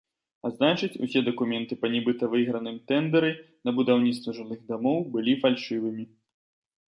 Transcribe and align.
А 0.47 0.49
значыць, 0.53 0.99
усе 1.07 1.19
дакументы 1.27 1.73
па 1.81 1.87
нібыта 1.95 2.23
выйграным 2.31 2.79
тэндэры 2.91 3.29
на 3.69 3.75
будаўніцтва 3.79 4.33
жылых 4.37 4.59
дамоў 4.71 4.99
былі 5.17 5.33
фальшывымі. 5.47 6.05